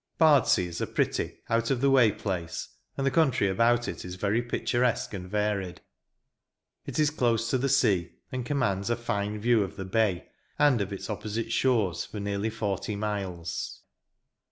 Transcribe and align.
Bardsea 0.17 0.65
is 0.67 0.81
a 0.81 0.87
pretty, 0.87 1.43
out 1.47 1.69
of 1.69 1.79
the 1.79 1.91
way 1.91 2.11
place, 2.11 2.69
and 2.97 3.05
the 3.05 3.11
country 3.11 3.47
about 3.47 3.87
it 3.87 4.03
is 4.03 4.15
very 4.15 4.41
picturesque 4.41 5.13
and 5.13 5.29
varied. 5.29 5.79
It 6.87 6.97
is 6.97 7.11
close 7.11 7.51
to 7.51 7.59
the 7.59 7.69
sea, 7.69 8.13
and 8.31 8.43
commands 8.43 8.89
a 8.89 8.95
fine 8.95 9.37
view 9.39 9.61
of 9.61 9.75
the 9.75 9.85
bay, 9.85 10.27
and 10.57 10.81
of 10.81 10.91
its 10.91 11.07
opposite 11.07 11.51
shores, 11.51 12.03
for 12.03 12.19
nearly 12.19 12.49
forty 12.49 12.95
miles. 12.95 13.83